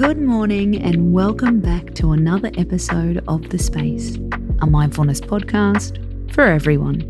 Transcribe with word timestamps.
Good 0.00 0.18
morning, 0.18 0.82
and 0.82 1.12
welcome 1.12 1.60
back 1.60 1.92
to 1.96 2.12
another 2.12 2.50
episode 2.56 3.22
of 3.28 3.50
The 3.50 3.58
Space, 3.58 4.16
a 4.62 4.66
mindfulness 4.66 5.20
podcast 5.20 6.32
for 6.32 6.44
everyone. 6.44 7.00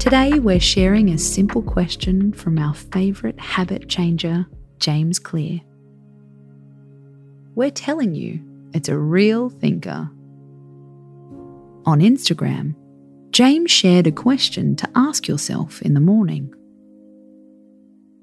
Today, 0.00 0.40
we're 0.40 0.58
sharing 0.58 1.10
a 1.10 1.18
simple 1.18 1.62
question 1.62 2.32
from 2.32 2.58
our 2.58 2.74
favourite 2.74 3.38
habit 3.38 3.88
changer, 3.88 4.48
James 4.80 5.20
Clear. 5.20 5.60
We're 7.54 7.70
telling 7.70 8.16
you 8.16 8.40
it's 8.74 8.88
a 8.88 8.98
real 8.98 9.48
thinker. 9.48 10.10
On 11.84 12.00
Instagram, 12.00 12.74
James 13.30 13.70
shared 13.70 14.08
a 14.08 14.12
question 14.12 14.74
to 14.74 14.90
ask 14.96 15.28
yourself 15.28 15.80
in 15.80 15.94
the 15.94 16.00
morning 16.00 16.52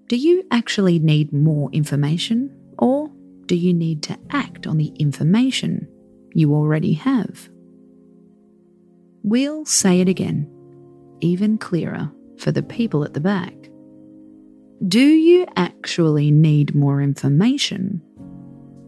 Do 0.10 0.18
you 0.18 0.44
actually 0.52 1.00
need 1.00 1.32
more 1.32 1.72
information 1.72 2.60
or 2.84 3.10
do 3.46 3.56
you 3.56 3.74
need 3.74 4.04
to 4.04 4.20
act 4.32 4.68
on 4.68 4.76
the 4.76 4.92
information 5.00 5.88
you 6.34 6.54
already 6.54 6.92
have? 6.92 7.48
We'll 9.24 9.64
say 9.64 10.02
it 10.02 10.10
again, 10.10 10.52
even 11.22 11.58
clearer 11.58 12.12
for 12.38 12.52
the 12.52 12.62
people 12.62 13.06
at 13.06 13.14
the 13.14 13.22
back. 13.22 13.54
Do 14.86 15.00
you 15.00 15.48
actually 15.56 16.30
need 16.30 16.76
more 16.76 17.02
information? 17.02 18.02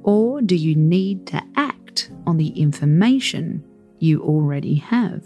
Or 0.03 0.41
do 0.41 0.57
you 0.57 0.75
need 0.75 1.25
to 1.27 1.41
act 1.55 2.11
on 2.27 2.35
the 2.35 2.49
information 2.49 3.63
you 3.99 4.21
already 4.21 4.75
have? 4.75 5.23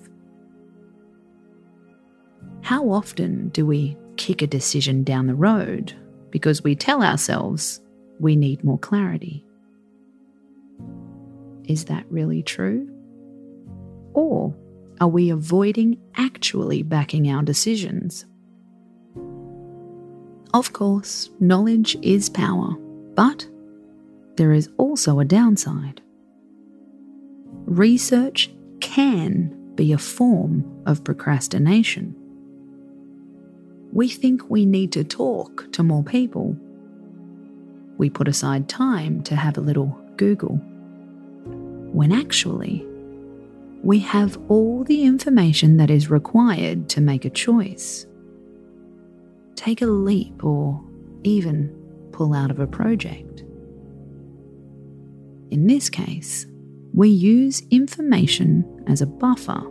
How 2.62 2.92
often 2.92 3.50
do 3.50 3.66
we 3.66 3.98
kick 4.16 4.44
a 4.44 4.48
decision 4.48 5.04
down 5.04 5.26
the 5.26 5.34
road 5.34 5.96
because 6.30 6.64
we 6.64 6.76
tell 6.76 7.02
ourselves 7.02 7.82
we 8.20 8.36
need 8.36 8.64
more 8.64 8.78
clarity. 8.78 9.46
Is 11.66 11.86
that 11.86 12.06
really 12.10 12.44
true? 12.44 12.90
Or 14.14 14.56
are 15.00 15.08
we 15.08 15.30
avoiding 15.30 15.98
actually 16.16 16.84
backing 16.84 17.30
our 17.30 17.44
decisions? 17.44 18.26
Of 20.54 20.74
course, 20.74 21.30
knowledge 21.40 21.96
is 22.02 22.30
power, 22.30 22.72
but 23.16 23.48
there 24.36 24.52
is 24.52 24.70
also 24.78 25.20
a 25.20 25.26
downside. 25.26 26.02
Research 27.66 28.50
can 28.80 29.56
be 29.76 29.94
a 29.94 29.98
form 29.98 30.66
of 30.86 31.04
procrastination. 31.04 32.16
We 33.94 34.10
think 34.10 34.50
we 34.50 34.66
need 34.66 34.92
to 34.94 35.04
talk 35.04 35.72
to 35.74 35.84
more 35.84 36.04
people 36.04 36.58
we 38.00 38.10
put 38.10 38.30
aside 38.30 38.68
time 38.68 39.22
to 39.24 39.36
have 39.36 39.58
a 39.58 39.62
little 39.62 39.96
Google. 40.16 40.56
When 41.92 42.12
actually, 42.14 42.88
we 43.84 44.00
have 44.00 44.40
all 44.48 44.86
the 44.86 45.04
information 45.04 45.78
that 45.78 45.92
is 45.92 46.10
required 46.10 46.90
to 46.90 47.02
make 47.02 47.26
a 47.26 47.30
choice. 47.30 48.08
Take 49.56 49.82
a 49.82 49.86
leap 49.86 50.44
or 50.44 50.82
even 51.24 51.76
pull 52.14 52.34
out 52.34 52.52
of 52.52 52.60
a 52.60 52.68
project. 52.68 53.44
In 55.52 55.68
this 55.68 55.90
case, 55.90 56.46
we 56.94 57.10
use 57.10 57.64
information 57.70 58.86
as 58.88 59.02
a 59.02 59.06
buffer. 59.06 59.62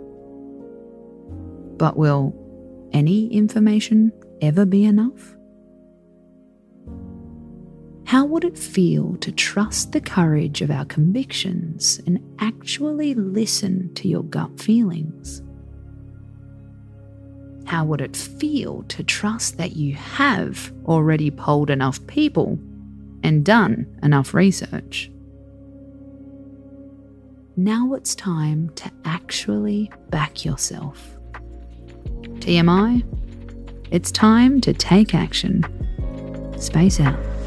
But 1.79 1.97
will 1.97 2.35
any 2.93 3.33
information 3.33 4.13
ever 4.43 4.67
be 4.67 4.85
enough? 4.85 5.38
How 8.09 8.25
would 8.25 8.43
it 8.43 8.57
feel 8.57 9.19
to 9.19 9.31
trust 9.31 9.93
the 9.93 10.01
courage 10.01 10.63
of 10.63 10.71
our 10.71 10.87
convictions 10.87 12.01
and 12.07 12.19
actually 12.39 13.13
listen 13.13 13.93
to 13.97 14.09
your 14.09 14.23
gut 14.23 14.59
feelings? 14.59 15.43
How 17.67 17.85
would 17.85 18.01
it 18.01 18.17
feel 18.17 18.83
to 18.85 19.03
trust 19.03 19.59
that 19.59 19.77
you 19.77 19.95
have 19.95 20.73
already 20.87 21.31
polled 21.31 21.69
enough 21.69 22.05
people 22.07 22.59
and 23.23 23.45
done 23.45 23.87
enough 24.03 24.33
research? 24.33 25.11
Now 27.59 27.93
it's 27.93 28.15
time 28.15 28.71
to 28.77 28.91
actually 29.05 29.93
back 30.09 30.47
yourself. 30.47 31.15
TMI, 32.41 33.05
it's 33.91 34.11
time 34.11 34.63
to 34.63 34.73
take 34.73 35.15
action. 35.15 35.63
Space 36.59 37.01
out. 37.01 37.38